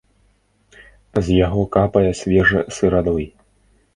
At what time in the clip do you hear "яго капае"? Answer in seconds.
1.45-2.09